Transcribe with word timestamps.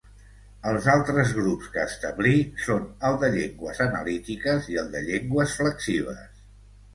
Els 0.69 0.85
altres 0.93 1.33
grups 1.39 1.67
que 1.75 1.83
establí 1.89 2.33
són 2.69 2.87
el 3.11 3.19
de 3.25 3.29
llengües 3.35 3.83
analítiques 3.87 4.71
i 4.73 4.81
el 4.85 4.91
de 4.97 5.05
llengües 5.11 5.55
flexives. 5.61 6.43